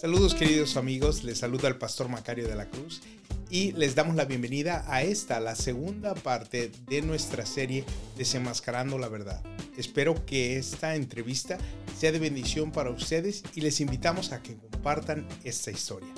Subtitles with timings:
[0.00, 3.02] Saludos queridos amigos, les saluda el pastor Macario de la Cruz
[3.50, 7.84] y les damos la bienvenida a esta, la segunda parte de nuestra serie
[8.16, 9.42] Desenmascarando la Verdad.
[9.76, 11.58] Espero que esta entrevista
[11.98, 16.08] sea de bendición para ustedes y les invitamos a que compartan esta historia.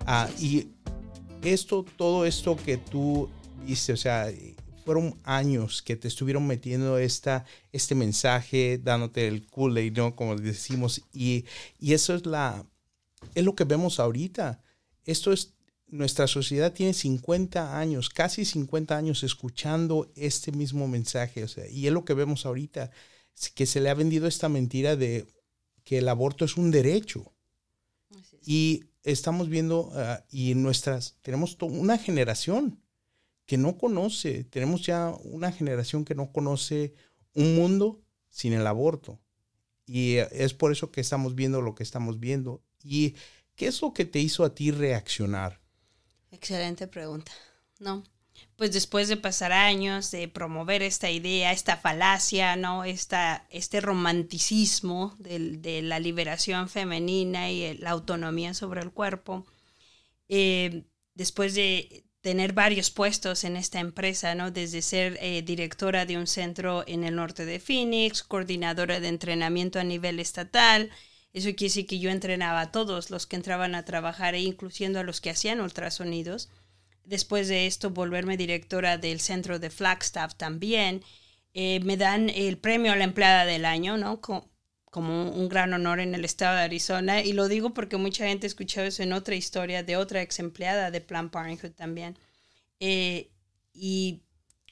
[0.00, 0.72] Ah, y
[1.42, 3.30] esto, todo esto que tú
[3.64, 4.30] viste, o sea,
[4.86, 10.14] fueron años que te estuvieron metiendo esta, este mensaje, dándote el kool ¿no?
[10.14, 11.44] Como decimos, y,
[11.80, 12.64] y eso es la,
[13.34, 14.62] es lo que vemos ahorita.
[15.04, 15.54] Esto es,
[15.88, 21.88] nuestra sociedad tiene 50 años, casi 50 años escuchando este mismo mensaje, o sea, y
[21.88, 22.92] es lo que vemos ahorita,
[23.56, 25.26] que se le ha vendido esta mentira de
[25.82, 27.32] que el aborto es un derecho.
[28.44, 32.85] Y estamos viendo, ah, y nuestras, tenemos una generación
[33.46, 36.94] que no conoce, tenemos ya una generación que no conoce
[37.32, 39.18] un mundo sin el aborto.
[39.86, 42.60] Y es por eso que estamos viendo lo que estamos viendo.
[42.82, 43.14] ¿Y
[43.54, 45.60] qué es lo que te hizo a ti reaccionar?
[46.32, 47.30] Excelente pregunta.
[47.78, 48.02] No,
[48.56, 52.84] pues después de pasar años de promover esta idea, esta falacia, ¿no?
[52.84, 59.46] Esta, este romanticismo de, de la liberación femenina y la autonomía sobre el cuerpo,
[60.28, 64.50] eh, después de tener varios puestos en esta empresa, ¿no?
[64.50, 69.78] Desde ser eh, directora de un centro en el norte de Phoenix, coordinadora de entrenamiento
[69.78, 70.90] a nivel estatal.
[71.32, 74.98] Eso quiere decir que yo entrenaba a todos los que entraban a trabajar, e incluyendo
[74.98, 76.48] a los que hacían ultrasonidos.
[77.04, 81.04] Después de esto, volverme directora del centro de Flagstaff también.
[81.54, 84.20] Eh, me dan el premio a la empleada del año, ¿no?
[84.90, 87.22] Como un gran honor en el estado de Arizona.
[87.22, 90.38] Y lo digo porque mucha gente ha escuchado eso en otra historia de otra ex
[90.38, 92.18] empleada de Planned Parenthood también.
[92.80, 93.30] Eh,
[93.72, 94.22] y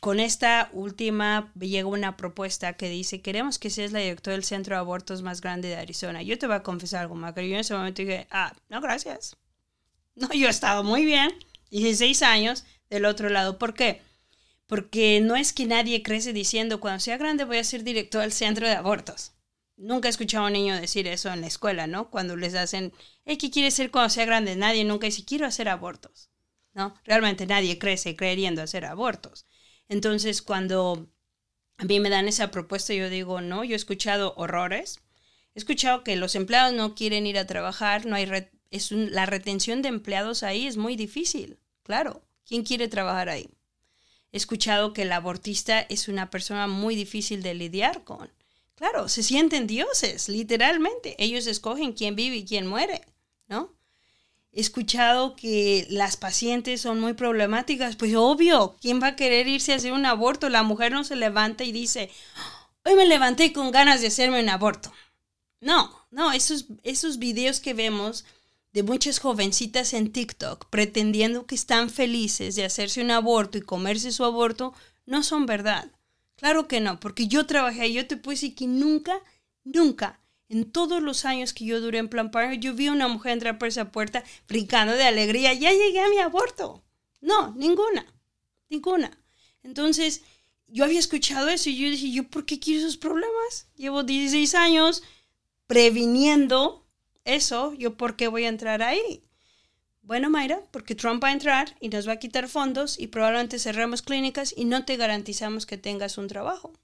[0.00, 4.76] con esta última llega una propuesta que dice, queremos que seas la directora del centro
[4.76, 6.22] de abortos más grande de Arizona.
[6.22, 7.42] Yo te voy a confesar algo, Maca.
[7.42, 9.36] Yo en ese momento dije, ah, no, gracias.
[10.14, 11.32] No, yo he estado muy bien.
[11.70, 13.58] 16 años del otro lado.
[13.58, 14.00] ¿Por qué?
[14.66, 18.32] Porque no es que nadie crece diciendo, cuando sea grande voy a ser director del
[18.32, 19.32] centro de abortos.
[19.76, 22.10] Nunca he escuchado a un niño decir eso en la escuela, ¿no?
[22.10, 22.92] Cuando les hacen,
[23.24, 24.54] ¿qué quieres ser cuando sea grande?
[24.54, 26.30] Nadie nunca dice, quiero hacer abortos,
[26.74, 26.94] ¿no?
[27.04, 29.46] Realmente nadie crece creyendo hacer abortos.
[29.88, 31.08] Entonces, cuando
[31.76, 35.00] a mí me dan esa propuesta, yo digo, no, yo he escuchado horrores.
[35.54, 38.26] He escuchado que los empleados no quieren ir a trabajar, no hay
[38.90, 42.24] la retención de empleados ahí es muy difícil, claro.
[42.46, 43.48] ¿Quién quiere trabajar ahí?
[44.32, 48.30] He escuchado que el abortista es una persona muy difícil de lidiar con
[48.76, 51.14] Claro, se sienten dioses, literalmente.
[51.18, 53.02] Ellos escogen quién vive y quién muere,
[53.46, 53.72] ¿no?
[54.52, 59.72] He escuchado que las pacientes son muy problemáticas, pues obvio, ¿quién va a querer irse
[59.72, 60.48] a hacer un aborto?
[60.48, 62.10] La mujer no se levanta y dice,
[62.84, 64.92] hoy me levanté con ganas de hacerme un aborto.
[65.60, 68.24] No, no, esos, esos videos que vemos
[68.72, 74.12] de muchas jovencitas en TikTok pretendiendo que están felices de hacerse un aborto y comerse
[74.12, 74.74] su aborto,
[75.06, 75.90] no son verdad.
[76.36, 79.20] Claro que no, porque yo trabajé, yo te puedo decir que nunca,
[79.62, 83.08] nunca, en todos los años que yo duré en Plan Parenthood, yo vi a una
[83.08, 86.84] mujer entrar por esa puerta brincando de alegría, ya llegué a mi aborto.
[87.20, 88.06] No, ninguna,
[88.68, 89.10] ninguna.
[89.62, 90.22] Entonces,
[90.66, 93.68] yo había escuchado eso y yo dije, ¿yo por qué quiero esos problemas?
[93.76, 95.02] Llevo 16 años
[95.66, 96.86] previniendo
[97.24, 99.24] eso, ¿yo por qué voy a entrar ahí?
[100.04, 103.58] Bueno, Mayra, porque Trump va a entrar y nos va a quitar fondos y probablemente
[103.58, 106.74] cerremos clínicas y no te garantizamos que tengas un trabajo.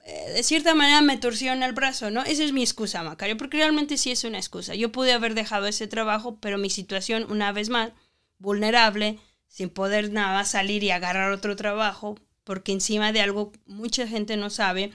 [0.00, 2.24] Eh, de cierta manera me torció en el brazo, ¿no?
[2.24, 4.74] Esa es mi excusa, Macario, porque realmente sí es una excusa.
[4.74, 7.92] Yo pude haber dejado ese trabajo, pero mi situación, una vez más,
[8.38, 14.36] vulnerable, sin poder nada salir y agarrar otro trabajo, porque encima de algo mucha gente
[14.36, 14.90] no sabe,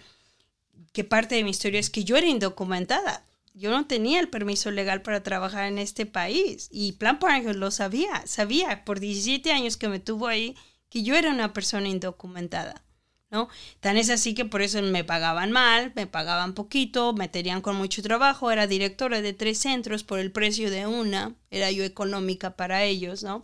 [0.91, 3.23] que parte de mi historia es que yo era indocumentada
[3.59, 7.71] yo no tenía el permiso legal para trabajar en este país y Plan Parenthood lo
[7.71, 10.55] sabía, sabía por 17 años que me tuvo ahí
[10.89, 12.85] que yo era una persona indocumentada,
[13.29, 13.49] ¿no?
[13.81, 17.75] Tan es así que por eso me pagaban mal, me pagaban poquito, me tenían con
[17.75, 22.55] mucho trabajo, era directora de tres centros por el precio de una, era yo económica
[22.55, 23.43] para ellos, ¿no?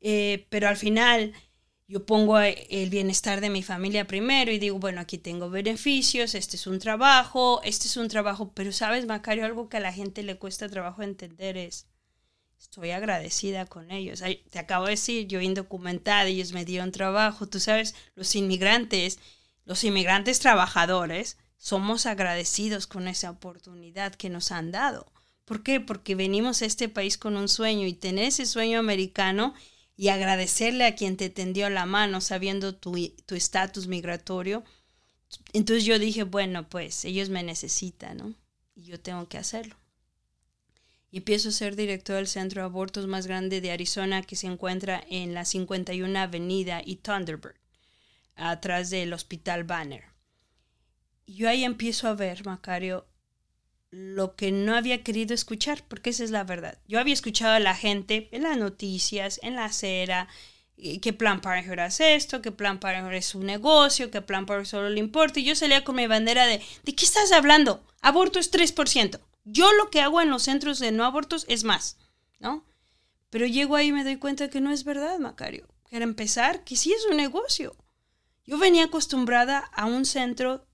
[0.00, 1.32] Eh, pero al final
[1.88, 6.56] yo pongo el bienestar de mi familia primero y digo, bueno, aquí tengo beneficios, este
[6.56, 10.22] es un trabajo, este es un trabajo, pero sabes, Macario, algo que a la gente
[10.22, 11.86] le cuesta trabajo entender es,
[12.60, 14.22] estoy agradecida con ellos.
[14.50, 19.18] Te acabo de decir, yo indocumentada, ellos me dieron trabajo, tú sabes, los inmigrantes,
[19.64, 25.10] los inmigrantes trabajadores, somos agradecidos con esa oportunidad que nos han dado.
[25.46, 25.80] ¿Por qué?
[25.80, 29.54] Porque venimos a este país con un sueño y tener ese sueño americano
[29.98, 32.96] y agradecerle a quien te tendió la mano sabiendo tu
[33.34, 34.64] estatus migratorio.
[35.52, 38.34] Entonces yo dije, bueno, pues ellos me necesitan, ¿no?
[38.78, 39.76] y yo tengo que hacerlo.
[41.10, 44.46] Y empiezo a ser director del centro de abortos más grande de Arizona que se
[44.46, 47.56] encuentra en la 51 Avenida y Thunderbird,
[48.36, 50.04] atrás del Hospital Banner.
[51.26, 53.06] Y yo ahí empiezo a ver, Macario,
[53.90, 56.78] lo que no había querido escuchar, porque esa es la verdad.
[56.86, 60.28] Yo había escuchado a la gente en las noticias, en la acera,
[61.02, 64.90] que Plan Parenthood hace esto, que Plan Parenthood es un negocio, que Plan Parenthood solo
[64.90, 65.40] le importa.
[65.40, 67.84] Y yo salía con mi bandera de, ¿de qué estás hablando?
[68.00, 69.20] Aborto es 3%.
[69.44, 71.96] Yo lo que hago en los centros de no abortos es más,
[72.38, 72.64] ¿no?
[73.30, 75.66] Pero llego ahí y me doy cuenta que no es verdad, Macario.
[75.90, 77.74] Para empezar, que sí es un negocio.
[78.44, 80.67] Yo venía acostumbrada a un centro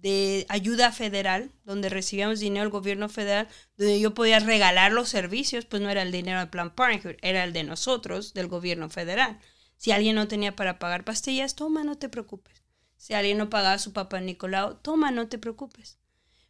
[0.00, 5.64] de ayuda federal, donde recibíamos dinero del gobierno federal, donde yo podía regalar los servicios,
[5.64, 9.38] pues no era el dinero del Plan Parenthood, era el de nosotros, del gobierno federal.
[9.76, 12.62] Si alguien no tenía para pagar pastillas, toma, no te preocupes.
[12.96, 15.98] Si alguien no pagaba a su papá Nicolau, toma, no te preocupes.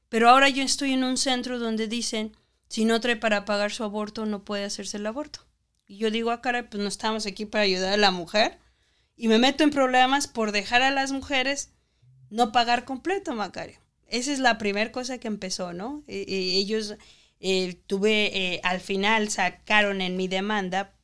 [0.08, 2.36] Pero ahora yo estoy en un centro donde dicen,
[2.68, 5.40] si no trae para pagar su aborto, no puede hacerse el aborto.
[5.86, 8.58] Y yo digo, ah, caray, pues no estamos aquí para ayudar a la mujer.
[9.16, 11.72] Y me meto en problemas por dejar a las mujeres
[12.30, 13.78] no pagar completo, Macario.
[14.08, 16.02] Esa es la primera cosa que empezó, ¿no?
[16.06, 16.96] ellos
[17.40, 20.94] eh, tuve, eh, al final sacaron en mi demanda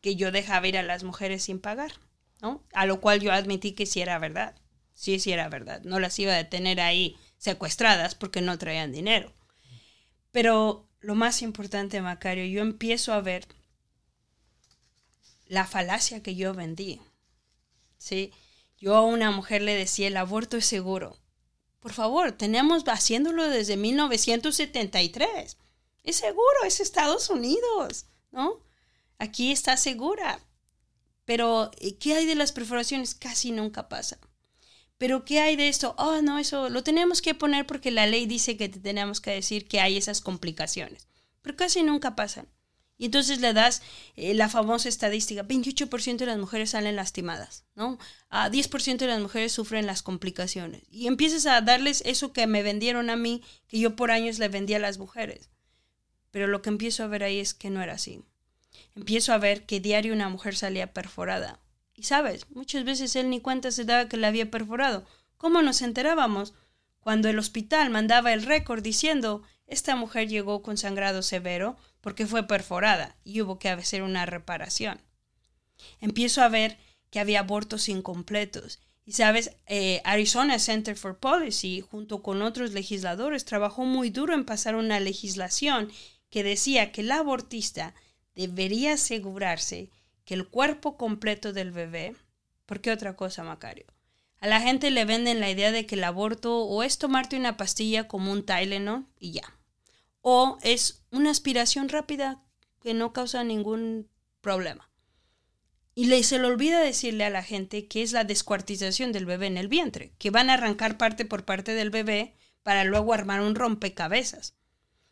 [0.00, 1.92] que yo dejaba ir a las mujeres sin pagar,
[2.40, 2.64] ¿no?
[2.72, 4.56] A lo cual yo admití que sí era verdad,
[4.94, 5.82] sí, sí era verdad.
[5.84, 9.32] No las iba a detener ahí secuestradas porque no traían dinero.
[10.32, 13.46] Pero lo más importante, Macario, yo empiezo a ver
[15.46, 17.00] la falacia que yo vendí,
[17.98, 18.32] ¿sí?
[18.80, 21.18] Yo a una mujer le decía, el aborto es seguro.
[21.80, 25.58] Por favor, tenemos haciéndolo desde 1973.
[26.02, 28.62] Es seguro, es Estados Unidos, ¿no?
[29.18, 30.40] Aquí está segura.
[31.26, 33.14] Pero, eh, ¿qué hay de las perforaciones?
[33.14, 34.18] Casi nunca pasa.
[34.96, 35.94] Pero, ¿qué hay de esto?
[35.98, 39.68] Oh, no, eso lo tenemos que poner porque la ley dice que tenemos que decir
[39.68, 41.06] que hay esas complicaciones.
[41.42, 42.48] Pero casi nunca pasan.
[43.00, 43.80] Y entonces le das
[44.14, 47.98] eh, la famosa estadística, 28% de las mujeres salen lastimadas, ¿no?
[48.28, 50.82] A 10% de las mujeres sufren las complicaciones.
[50.90, 54.48] Y empiezas a darles eso que me vendieron a mí, que yo por años le
[54.48, 55.48] vendía a las mujeres.
[56.30, 58.22] Pero lo que empiezo a ver ahí es que no era así.
[58.94, 61.58] Empiezo a ver que diario una mujer salía perforada.
[61.94, 65.06] Y sabes, muchas veces él ni cuenta se daba que la había perforado.
[65.38, 66.52] ¿Cómo nos enterábamos?
[67.00, 72.46] Cuando el hospital mandaba el récord diciendo, esta mujer llegó con sangrado severo, porque fue
[72.48, 75.00] perforada y hubo que hacer una reparación.
[76.00, 76.76] Empiezo a ver
[77.10, 78.80] que había abortos incompletos.
[79.06, 84.44] Y sabes, eh, Arizona Center for Policy, junto con otros legisladores, trabajó muy duro en
[84.44, 85.90] pasar una legislación
[86.30, 87.94] que decía que el abortista
[88.34, 89.90] debería asegurarse
[90.24, 92.16] que el cuerpo completo del bebé,
[92.66, 93.86] ¿por qué otra cosa, Macario?
[94.40, 97.56] A la gente le venden la idea de que el aborto o es tomarte una
[97.56, 99.59] pastilla como un Tylenol y ya
[100.22, 102.42] o es una aspiración rápida
[102.80, 104.08] que no causa ningún
[104.40, 104.90] problema.
[105.94, 109.46] Y le, se le olvida decirle a la gente que es la descuartización del bebé
[109.46, 113.40] en el vientre, que van a arrancar parte por parte del bebé para luego armar
[113.40, 114.54] un rompecabezas.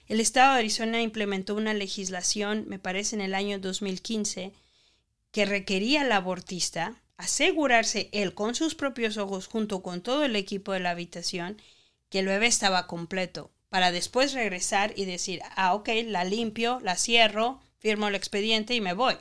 [0.07, 4.55] El estado de Arizona implementó una legislación, me parece en el año 2015,
[5.31, 10.73] que requería al abortista asegurarse él con sus propios ojos junto con todo el equipo
[10.73, 11.61] de la habitación
[12.09, 16.97] que el bebé estaba completo, para después regresar y decir, ah, ok, la limpio, la
[16.97, 19.15] cierro, firmo el expediente y me voy.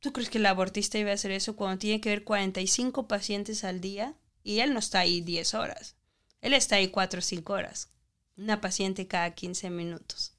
[0.00, 3.64] ¿Tú crees que el abortista iba a hacer eso cuando tiene que ver 45 pacientes
[3.64, 4.16] al día?
[4.42, 5.96] Y él no está ahí 10 horas.
[6.40, 7.90] Él está ahí 4 o 5 horas.
[8.36, 10.34] Una paciente cada 15 minutos.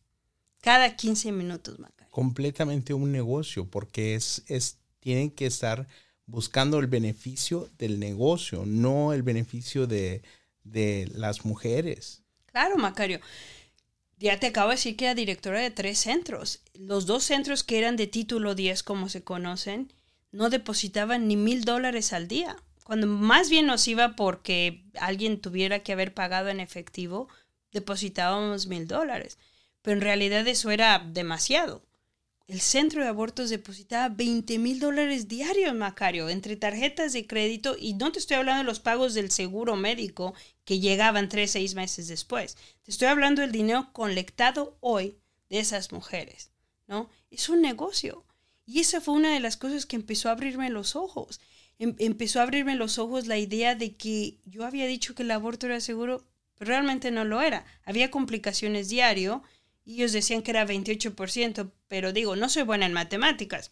[0.60, 2.12] Cada 15 minutos, Macario.
[2.12, 5.88] Completamente un negocio, porque es, es, tienen que estar
[6.26, 10.24] buscando el beneficio del negocio, no el beneficio de,
[10.64, 12.23] de las mujeres.
[12.54, 13.20] Claro, Macario.
[14.18, 16.62] Ya te acabo de decir que era directora de tres centros.
[16.76, 19.92] Los dos centros que eran de título 10, como se conocen,
[20.32, 22.56] no depositaban ni mil dólares al día.
[22.84, 27.28] Cuando más bien nos iba porque alguien tuviera que haber pagado en efectivo,
[27.72, 29.40] depositábamos mil dólares.
[29.82, 31.82] Pero en realidad eso era demasiado.
[32.46, 37.94] El centro de abortos depositaba 20 mil dólares diarios, Macario, entre tarjetas de crédito y
[37.94, 40.34] no te estoy hablando de los pagos del seguro médico
[40.66, 42.58] que llegaban tres, seis meses después.
[42.84, 45.18] Te estoy hablando del dinero colectado hoy
[45.50, 46.52] de esas mujeres,
[46.86, 47.10] ¿no?
[47.32, 48.26] Es un negocio.
[48.66, 51.40] Y esa fue una de las cosas que empezó a abrirme los ojos.
[51.80, 55.32] Em, empezó a abrirme los ojos la idea de que yo había dicho que el
[55.32, 57.66] aborto era seguro, pero realmente no lo era.
[57.86, 59.44] Había complicaciones diario
[59.86, 63.72] y ellos decían que era 28%, pero digo, no soy buena en matemáticas,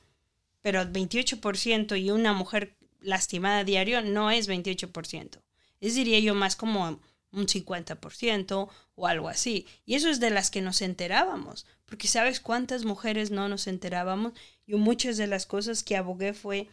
[0.61, 5.41] pero 28% y una mujer lastimada diario no es 28%.
[5.79, 6.99] Es diría yo más como
[7.31, 9.65] un 50% o algo así.
[9.85, 14.33] Y eso es de las que nos enterábamos, porque sabes cuántas mujeres no nos enterábamos.
[14.67, 16.67] Yo muchas de las cosas que abogué fue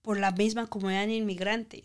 [0.00, 1.84] por la misma comunidad inmigrante.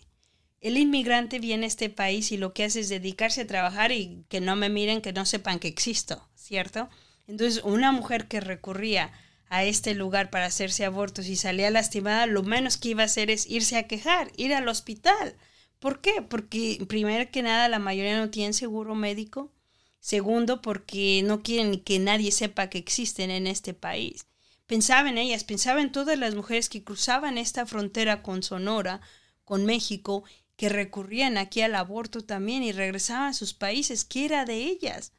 [0.59, 4.25] El inmigrante viene a este país y lo que hace es dedicarse a trabajar y
[4.27, 6.89] que no me miren, que no sepan que existo, ¿cierto?
[7.27, 9.11] Entonces, una mujer que recurría
[9.49, 13.29] a este lugar para hacerse abortos y salía lastimada, lo menos que iba a hacer
[13.29, 15.37] es irse a quejar, ir al hospital.
[15.79, 16.21] ¿Por qué?
[16.21, 19.51] Porque primero que nada la mayoría no tienen seguro médico.
[19.99, 24.25] Segundo, porque no quieren que nadie sepa que existen en este país.
[24.65, 29.01] Pensaba en ellas, pensaba en todas las mujeres que cruzaban esta frontera con Sonora,
[29.45, 30.23] con México,
[30.57, 34.03] que recurrían aquí al aborto también y regresaban a sus países.
[34.03, 35.13] ¿Qué era de ellas?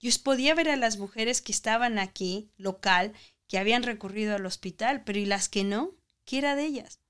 [0.00, 3.12] Yo podía ver a las mujeres que estaban aquí, local,
[3.48, 5.96] que habían recurrido al hospital, pero ¿y las que no?
[6.24, 7.00] ¿Qué era de ellas?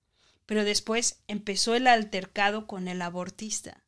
[0.47, 3.85] Pero después empezó el altercado con el abortista.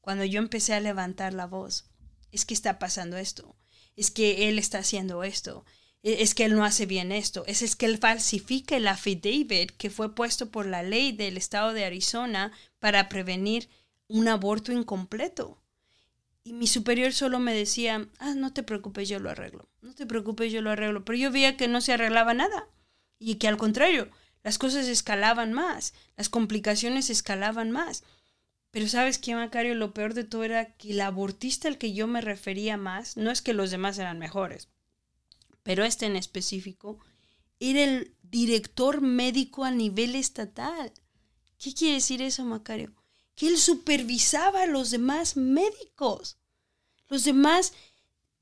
[0.00, 1.90] Cuando yo empecé a levantar la voz,
[2.30, 3.56] es que está pasando esto,
[3.96, 5.64] es que él está haciendo esto,
[6.02, 9.90] es que él no hace bien esto, es, es que él falsifica el affidavit que
[9.90, 13.68] fue puesto por la ley del estado de Arizona para prevenir
[14.08, 15.58] un aborto incompleto.
[16.42, 20.06] Y mi superior solo me decía, ah, no te preocupes, yo lo arreglo, no te
[20.06, 21.04] preocupes, yo lo arreglo.
[21.04, 22.66] Pero yo veía que no se arreglaba nada
[23.18, 24.08] y que al contrario,
[24.42, 28.04] las cosas escalaban más, las complicaciones escalaban más.
[28.70, 32.06] Pero sabes qué, Macario, lo peor de todo era que el abortista al que yo
[32.06, 34.68] me refería más, no es que los demás eran mejores,
[35.62, 36.98] pero este en específico,
[37.58, 40.92] era el director médico a nivel estatal.
[41.58, 42.92] ¿Qué quiere decir eso, Macario?
[43.34, 46.38] Que él supervisaba a los demás médicos,
[47.08, 47.74] los demás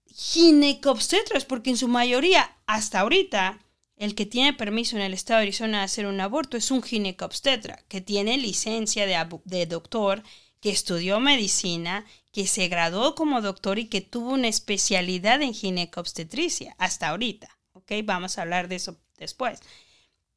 [0.07, 3.61] ginecobstetras, porque en su mayoría, hasta ahorita,
[3.97, 6.83] el que tiene permiso en el estado de Arizona de hacer un aborto es un
[6.83, 10.23] ginecobstetra, que tiene licencia de, de doctor,
[10.61, 12.05] que estudió medicina,
[12.39, 17.59] que se graduó como doctor y que tuvo una especialidad en ginecobstetricia hasta ahorita.
[17.73, 17.91] ¿Ok?
[18.05, 19.59] Vamos a hablar de eso después.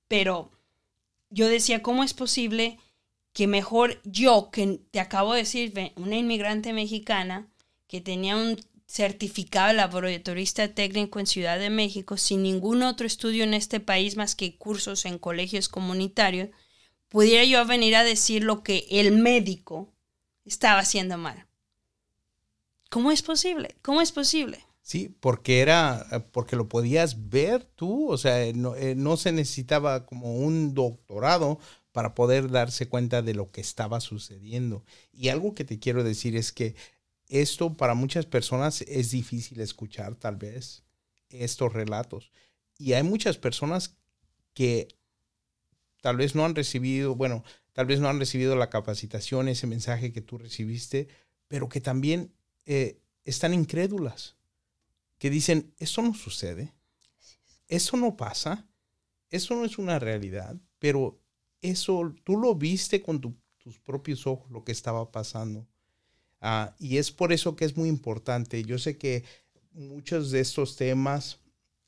[0.07, 0.49] Pero
[1.29, 2.79] yo decía, ¿cómo es posible
[3.33, 7.47] que mejor yo, que te acabo de decir, una inmigrante mexicana,
[7.87, 13.53] que tenía un certificado laboratorista técnico en Ciudad de México sin ningún otro estudio en
[13.53, 16.49] este país más que cursos en colegios comunitarios,
[17.09, 19.93] pudiera yo venir a decir lo que el médico
[20.45, 21.45] estaba haciendo mal.
[22.91, 23.77] ¿Cómo es posible?
[23.81, 24.59] ¿Cómo es posible?
[24.81, 30.05] Sí, porque era, porque lo podías ver tú, o sea, no, eh, no se necesitaba
[30.05, 31.57] como un doctorado
[31.93, 34.83] para poder darse cuenta de lo que estaba sucediendo.
[35.13, 36.75] Y algo que te quiero decir es que
[37.29, 40.83] esto para muchas personas es difícil escuchar tal vez
[41.29, 42.29] estos relatos.
[42.77, 43.95] Y hay muchas personas
[44.53, 44.89] que
[46.01, 50.11] tal vez no han recibido, bueno, tal vez no han recibido la capacitación, ese mensaje
[50.11, 51.07] que tú recibiste,
[51.47, 52.33] pero que también
[52.65, 54.35] eh, están incrédulas,
[55.17, 56.73] que dicen, eso no sucede,
[57.67, 58.67] eso no pasa,
[59.29, 61.21] eso no es una realidad, pero
[61.61, 65.67] eso tú lo viste con tus propios ojos, lo que estaba pasando.
[66.41, 68.63] Ah, y es por eso que es muy importante.
[68.63, 69.23] Yo sé que
[69.73, 71.39] muchos de estos temas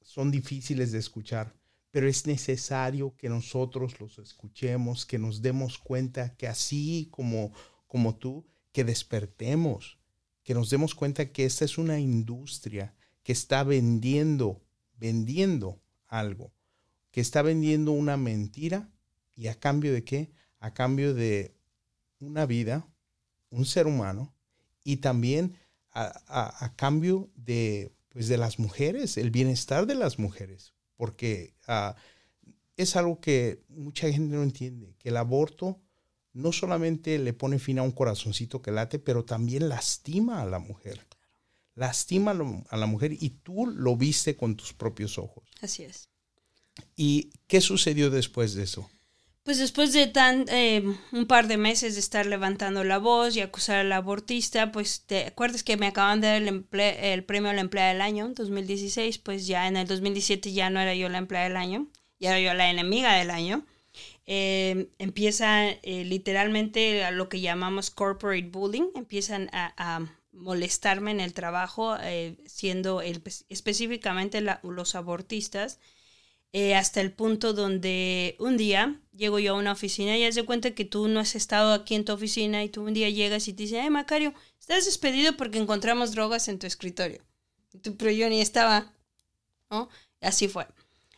[0.02, 1.56] son difíciles de escuchar,
[1.90, 7.52] pero es necesario que nosotros los escuchemos, que nos demos cuenta que así como,
[7.88, 9.98] como tú, que despertemos,
[10.44, 14.62] que nos demos cuenta que esta es una industria que está vendiendo,
[14.98, 16.54] vendiendo algo,
[17.12, 18.90] que está vendiendo una mentira
[19.36, 20.32] y a cambio de qué?
[20.60, 21.56] A cambio de
[22.20, 22.88] una vida,
[23.50, 24.34] un ser humano
[24.84, 25.58] y también
[25.92, 31.96] a, cambio de, pues de las mujeres, el bienestar de las mujeres, porque ah,
[32.78, 35.80] es algo que mucha gente no entiende, que el aborto
[36.34, 40.60] no solamente le pone fin a un corazoncito que late, pero también lastima a la
[40.60, 41.06] mujer.
[41.76, 42.36] Lastima
[42.70, 45.44] a la mujer y tú lo viste con tus propios ojos.
[45.62, 46.10] Así es.
[46.96, 48.90] ¿Y qué sucedió después de eso?
[49.44, 53.42] Pues después de tan, eh, un par de meses de estar levantando la voz y
[53.42, 57.54] acusar al abortista, pues te acuerdas que me acaban de dar el, el premio a
[57.54, 61.18] la empleada del año, 2016, pues ya en el 2017 ya no era yo la
[61.18, 63.66] empleada del año, ya era yo la enemiga del año.
[64.26, 71.32] Eh, empieza eh, literalmente a lo que llamamos corporate bullying, empiezan a, molestarme en el
[71.34, 71.96] trabajo,
[72.48, 75.80] siendo el, específicamente los abortistas
[76.56, 80.46] eh, hasta el punto donde un día llego yo a una oficina y haz de
[80.46, 83.48] cuenta que tú no has estado aquí en tu oficina y tú un día llegas
[83.48, 87.24] y te dicen, ay Macario, estás despedido porque encontramos drogas en tu escritorio.
[87.98, 88.94] Pero yo ni estaba,
[89.72, 89.90] ¿no?
[90.22, 90.68] Así fue.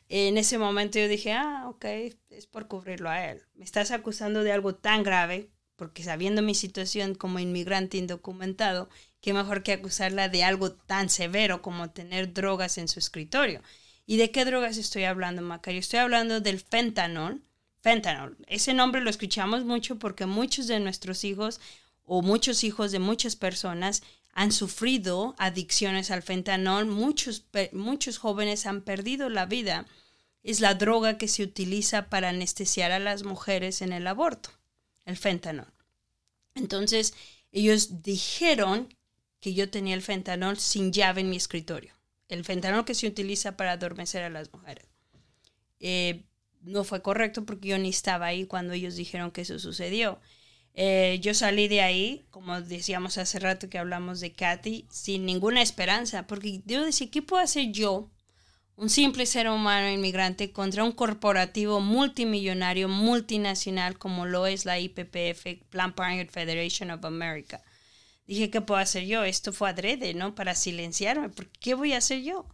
[0.07, 1.85] En ese momento yo dije, ah, ok,
[2.29, 3.41] es por cubrirlo a él.
[3.55, 8.89] Me estás acusando de algo tan grave, porque sabiendo mi situación como inmigrante indocumentado,
[9.21, 13.61] qué mejor que acusarla de algo tan severo como tener drogas en su escritorio.
[14.05, 15.79] ¿Y de qué drogas estoy hablando, Macario?
[15.79, 17.41] Estoy hablando del fentanol.
[17.81, 18.35] Fentanyl.
[18.47, 21.61] Ese nombre lo escuchamos mucho porque muchos de nuestros hijos
[22.03, 24.01] o muchos hijos de muchas personas
[24.35, 26.85] han sufrido adicciones al fentanol.
[26.85, 29.87] Muchos, muchos jóvenes han perdido la vida.
[30.43, 34.51] Es la droga que se utiliza para anestesiar a las mujeres en el aborto,
[35.05, 35.73] el fentanol.
[36.53, 37.13] Entonces,
[37.53, 38.93] ellos dijeron
[39.39, 41.93] que yo tenía el fentanol sin llave en mi escritorio.
[42.27, 44.85] El fentanol que se utiliza para adormecer a las mujeres.
[45.79, 46.25] Eh,
[46.61, 50.19] no fue correcto porque yo ni estaba ahí cuando ellos dijeron que eso sucedió.
[50.77, 55.61] Eh, yo salí de ahí, como decíamos hace rato que hablamos de Katy, sin ninguna
[55.61, 58.11] esperanza, porque yo decía, ¿qué puedo hacer yo,
[58.75, 65.63] un simple ser humano inmigrante, contra un corporativo multimillonario, multinacional como lo es la IPPF,
[65.69, 67.63] Planned Parenthood Federation of America?
[68.27, 69.23] Dije, ¿qué puedo hacer yo?
[69.23, 70.35] Esto fue adrede, ¿no?
[70.35, 71.29] Para silenciarme,
[71.61, 72.47] ¿qué voy a hacer yo?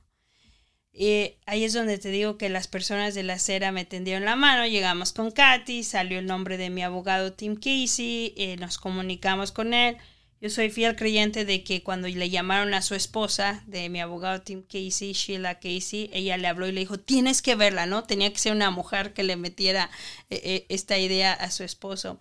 [0.94, 4.68] Ahí es donde te digo que las personas de la acera me tendieron la mano,
[4.68, 9.74] llegamos con Katy, salió el nombre de mi abogado Tim Casey, eh, nos comunicamos con
[9.74, 9.98] él.
[10.42, 14.42] Yo soy fiel creyente de que cuando le llamaron a su esposa de mi abogado
[14.42, 18.04] Tim Casey, Sheila Casey, ella le habló y le dijo, tienes que verla, ¿no?
[18.04, 19.90] Tenía que ser una mujer que le metiera
[20.30, 22.20] eh, eh, esta idea a su esposo.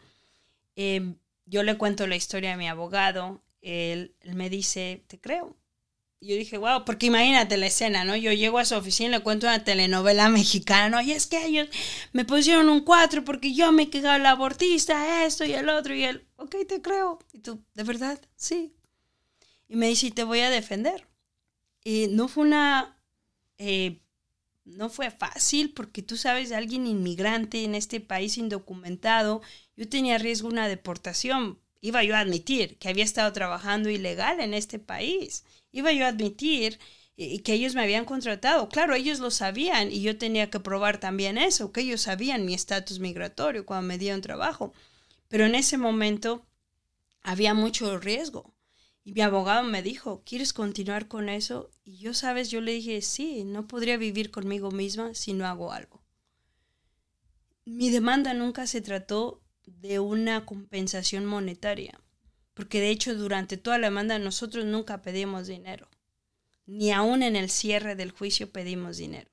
[0.77, 5.57] Em, yo le cuento la historia de mi abogado, él me dice, te creo,
[6.21, 8.15] yo dije, wow, porque imagínate la escena, ¿no?
[8.15, 11.01] Yo llego a su oficina y le cuento una telenovela mexicana, ¿no?
[11.01, 11.69] Y es que ellos
[12.13, 16.05] me pusieron un 4 porque yo me quejaba el abortista, esto y el otro, y
[16.05, 17.19] él, ok, te creo.
[17.33, 18.21] Y tú, ¿de verdad?
[18.37, 18.75] Sí.
[19.69, 21.07] Y me dice, te voy a defender.
[21.85, 22.99] Y no fue una,
[23.57, 24.03] eh,
[24.65, 29.41] no fue fácil porque tú sabes, alguien inmigrante en este país indocumentado,
[29.77, 31.59] yo tenía riesgo una deportación.
[31.81, 36.09] Iba yo a admitir que había estado trabajando ilegal en este país iba yo a
[36.09, 36.79] admitir
[37.17, 38.69] eh, que ellos me habían contratado.
[38.69, 42.55] Claro, ellos lo sabían y yo tenía que probar también eso, que ellos sabían mi
[42.55, 44.73] estatus migratorio cuando me dieron trabajo.
[45.29, 46.47] Pero en ese momento
[47.23, 48.55] había mucho riesgo.
[49.05, 51.71] Y mi abogado me dijo, ¿quieres continuar con eso?
[51.85, 55.73] Y yo, sabes, yo le dije, sí, no podría vivir conmigo misma si no hago
[55.73, 56.03] algo.
[57.65, 62.01] Mi demanda nunca se trató de una compensación monetaria
[62.55, 65.89] porque de hecho durante toda la demanda nosotros nunca pedimos dinero,
[66.67, 69.31] ni aún en el cierre del juicio pedimos dinero.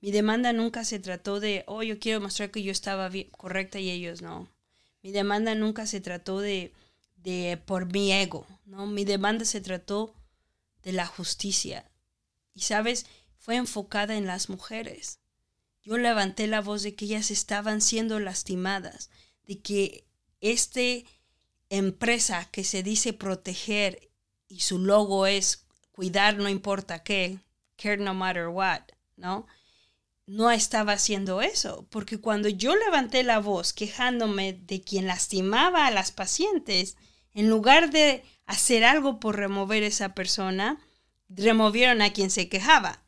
[0.00, 3.90] Mi demanda nunca se trató de, oh, yo quiero mostrar que yo estaba correcta y
[3.90, 4.48] ellos no.
[5.02, 6.72] Mi demanda nunca se trató de,
[7.16, 8.86] de por mi ego, ¿no?
[8.86, 10.14] Mi demanda se trató
[10.82, 11.90] de la justicia.
[12.54, 13.06] Y sabes,
[13.38, 15.20] fue enfocada en las mujeres.
[15.82, 19.10] Yo levanté la voz de que ellas estaban siendo lastimadas,
[19.46, 20.04] de que
[20.40, 21.06] este
[21.70, 24.10] empresa que se dice proteger
[24.48, 27.38] y su logo es cuidar no importa qué,
[27.76, 28.82] care no matter what,
[29.16, 29.46] ¿no?
[30.26, 35.90] No estaba haciendo eso, porque cuando yo levanté la voz quejándome de quien lastimaba a
[35.90, 36.96] las pacientes,
[37.34, 40.80] en lugar de hacer algo por remover esa persona,
[41.28, 43.02] removieron a quien se quejaba.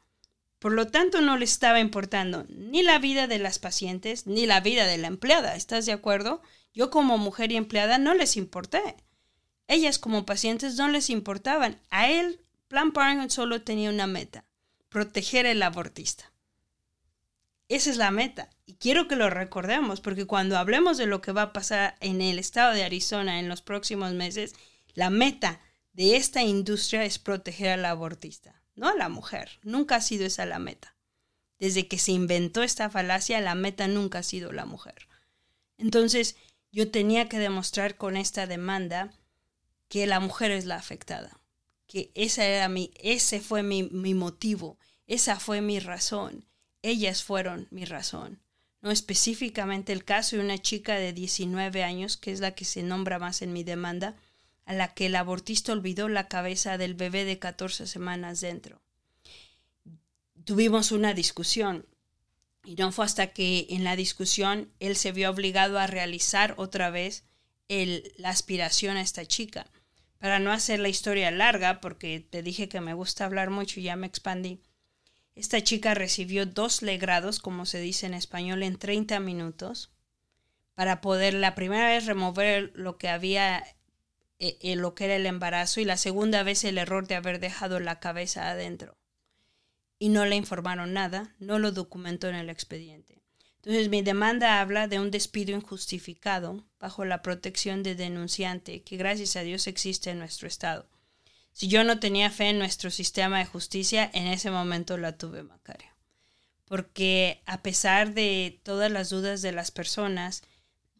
[0.58, 4.60] Por lo tanto, no le estaba importando ni la vida de las pacientes ni la
[4.60, 5.56] vida de la empleada.
[5.56, 6.42] ¿Estás de acuerdo?
[6.72, 8.96] Yo como mujer y empleada no les importé.
[9.66, 11.80] Ellas como pacientes no les importaban.
[11.90, 14.44] A él, Plan Parenthood solo tenía una meta,
[14.88, 16.32] proteger al abortista.
[17.68, 18.50] Esa es la meta.
[18.66, 22.20] Y quiero que lo recordemos, porque cuando hablemos de lo que va a pasar en
[22.20, 24.54] el estado de Arizona en los próximos meses,
[24.94, 25.60] la meta
[25.92, 29.58] de esta industria es proteger al abortista, no a la mujer.
[29.62, 30.96] Nunca ha sido esa la meta.
[31.58, 35.08] Desde que se inventó esta falacia, la meta nunca ha sido la mujer.
[35.78, 36.36] Entonces,
[36.72, 39.12] yo tenía que demostrar con esta demanda
[39.88, 41.40] que la mujer es la afectada,
[41.86, 46.44] que esa era mi, ese fue mi, mi motivo, esa fue mi razón,
[46.82, 48.40] ellas fueron mi razón.
[48.82, 52.82] No específicamente el caso de una chica de 19 años, que es la que se
[52.82, 54.16] nombra más en mi demanda,
[54.64, 58.80] a la que el abortista olvidó la cabeza del bebé de 14 semanas dentro.
[60.44, 61.84] Tuvimos una discusión
[62.64, 66.90] y no fue hasta que en la discusión él se vio obligado a realizar otra
[66.90, 67.24] vez
[67.68, 69.66] el, la aspiración a esta chica.
[70.18, 73.84] Para no hacer la historia larga, porque te dije que me gusta hablar mucho y
[73.84, 74.60] ya me expandí,
[75.34, 79.90] esta chica recibió dos legrados, como se dice en español, en 30 minutos,
[80.74, 83.64] para poder la primera vez remover lo que había,
[84.38, 87.40] eh, eh, lo que era el embarazo, y la segunda vez el error de haber
[87.40, 88.99] dejado la cabeza adentro
[90.00, 93.22] y no le informaron nada, no lo documentó en el expediente.
[93.56, 99.36] Entonces mi demanda habla de un despido injustificado bajo la protección de denunciante que gracias
[99.36, 100.88] a Dios existe en nuestro estado.
[101.52, 105.42] Si yo no tenía fe en nuestro sistema de justicia, en ese momento la tuve,
[105.42, 105.90] Macario.
[106.64, 110.42] Porque a pesar de todas las dudas de las personas,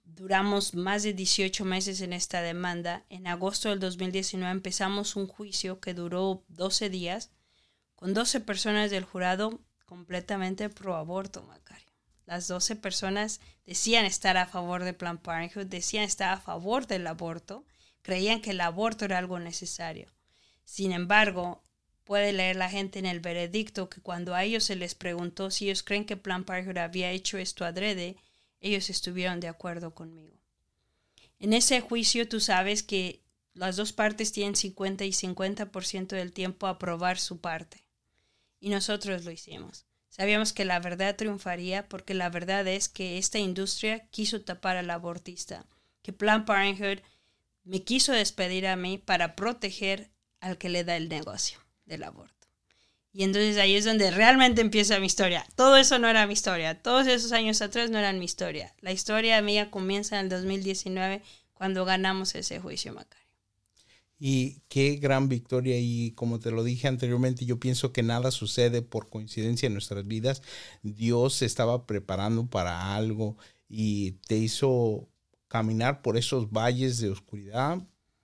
[0.04, 3.06] duramos más de 18 meses en esta demanda.
[3.08, 7.30] En agosto del 2019 empezamos un juicio que duró 12 días
[8.00, 11.92] con 12 personas del jurado completamente pro aborto, Macario.
[12.24, 17.06] Las 12 personas decían estar a favor de Planned Parenthood, decían estar a favor del
[17.06, 17.66] aborto,
[18.00, 20.10] creían que el aborto era algo necesario.
[20.64, 21.62] Sin embargo,
[22.04, 25.66] puede leer la gente en el veredicto que cuando a ellos se les preguntó si
[25.66, 28.16] ellos creen que Planned Parenthood había hecho esto adrede,
[28.60, 30.38] ellos estuvieron de acuerdo conmigo.
[31.38, 33.20] En ese juicio tú sabes que
[33.52, 37.89] las dos partes tienen 50 y 50% del tiempo a probar su parte.
[38.60, 39.86] Y nosotros lo hicimos.
[40.10, 44.90] Sabíamos que la verdad triunfaría porque la verdad es que esta industria quiso tapar al
[44.90, 45.64] abortista,
[46.02, 46.98] que Planned Parenthood
[47.64, 52.34] me quiso despedir a mí para proteger al que le da el negocio del aborto.
[53.12, 55.44] Y entonces ahí es donde realmente empieza mi historia.
[55.56, 56.80] Todo eso no era mi historia.
[56.80, 58.74] Todos esos años atrás no eran mi historia.
[58.80, 61.22] La historia mía comienza en el 2019
[61.54, 63.19] cuando ganamos ese juicio, Macario.
[64.20, 65.78] Y qué gran victoria.
[65.78, 70.06] Y como te lo dije anteriormente, yo pienso que nada sucede por coincidencia en nuestras
[70.06, 70.42] vidas.
[70.82, 75.08] Dios se estaba preparando para algo y te hizo
[75.48, 77.78] caminar por esos valles de oscuridad,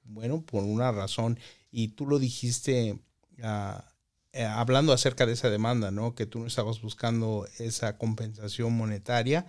[0.05, 1.39] bueno, por una razón.
[1.73, 2.99] Y tú lo dijiste.
[3.39, 3.81] Uh,
[4.37, 6.15] eh, hablando acerca de esa demanda, ¿no?
[6.15, 9.47] Que tú no estabas buscando esa compensación monetaria.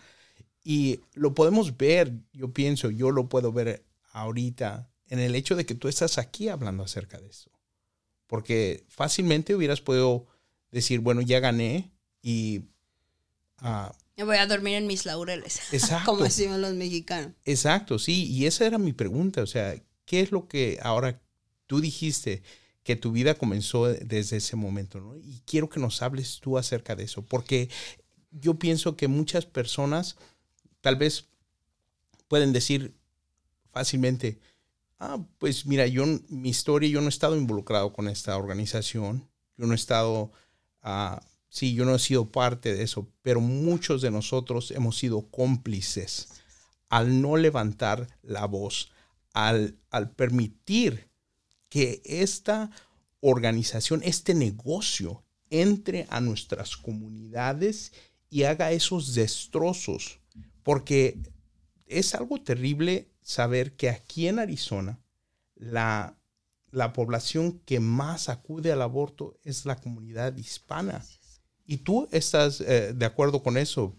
[0.63, 3.83] Y lo podemos ver, yo pienso, yo lo puedo ver
[4.13, 7.51] ahorita en el hecho de que tú estás aquí hablando acerca de eso.
[8.27, 10.27] Porque fácilmente hubieras podido
[10.71, 11.91] decir, bueno, ya gané
[12.21, 12.63] y...
[13.61, 15.61] Uh, Me voy a dormir en mis laureles.
[15.71, 16.11] Exacto.
[16.11, 17.31] como decimos los mexicanos.
[17.45, 18.25] Exacto, sí.
[18.25, 19.41] Y esa era mi pregunta.
[19.41, 21.21] O sea, ¿qué es lo que ahora
[21.67, 22.43] tú dijiste?
[22.87, 25.17] que tu vida comenzó desde ese momento, ¿no?
[25.17, 27.69] Y quiero que nos hables tú acerca de eso, porque
[28.31, 30.15] yo pienso que muchas personas
[30.79, 31.25] tal vez
[32.29, 32.95] pueden decir
[33.73, 34.39] fácilmente,
[34.99, 39.65] ah, pues mira, yo, mi historia, yo no he estado involucrado con esta organización, yo
[39.65, 40.31] no he estado,
[40.81, 45.29] ah, sí, yo no he sido parte de eso, pero muchos de nosotros hemos sido
[45.29, 46.29] cómplices
[46.89, 48.91] al no levantar la voz,
[49.33, 51.09] al, al permitir
[51.69, 52.71] que esta
[53.19, 57.93] organización, este negocio, entre a nuestras comunidades
[58.29, 60.19] y haga esos destrozos,
[60.63, 61.19] porque
[61.85, 65.01] es algo terrible saber que aquí en Arizona
[65.53, 66.17] la,
[66.71, 71.03] la población que más acude al aborto es la comunidad hispana.
[71.65, 73.97] Y tú estás eh, de acuerdo con eso,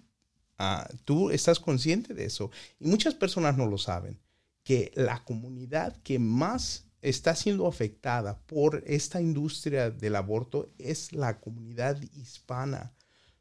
[0.56, 2.50] ah, tú estás consciente de eso.
[2.80, 4.18] Y muchas personas no lo saben,
[4.64, 11.38] que la comunidad que más está siendo afectada por esta industria del aborto es la
[11.38, 12.94] comunidad hispana.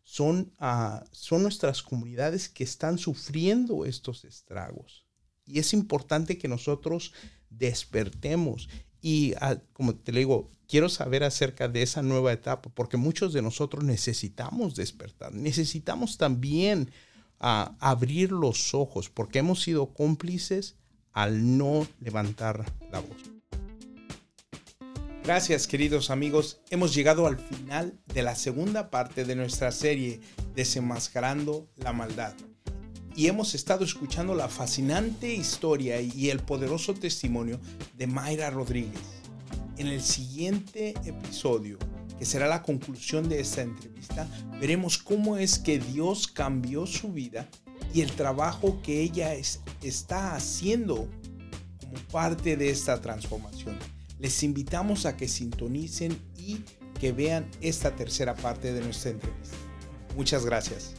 [0.03, 5.06] Son, ah, son nuestras comunidades que están sufriendo estos estragos.
[5.47, 7.13] Y es importante que nosotros
[7.49, 8.69] despertemos.
[9.01, 13.41] Y ah, como te digo, quiero saber acerca de esa nueva etapa, porque muchos de
[13.41, 15.33] nosotros necesitamos despertar.
[15.33, 16.91] Necesitamos también
[17.39, 20.75] ah, abrir los ojos, porque hemos sido cómplices
[21.13, 23.17] al no levantar la voz.
[25.23, 30.21] Gracias queridos amigos, hemos llegado al final de la segunda parte de nuestra serie
[30.55, 32.33] Desenmascarando la Maldad.
[33.17, 37.59] Y hemos estado escuchando la fascinante historia y el poderoso testimonio
[37.97, 39.01] de Mayra Rodríguez.
[39.77, 41.77] En el siguiente episodio,
[42.17, 44.29] que será la conclusión de esta entrevista,
[44.61, 47.49] veremos cómo es que Dios cambió su vida
[47.93, 51.09] y el trabajo que ella está haciendo
[51.81, 53.77] como parte de esta transformación
[54.19, 56.63] les invitamos a que sintonicen y
[56.99, 59.57] que vean esta tercera parte de nuestra entrevista.
[60.15, 60.95] Muchas gracias.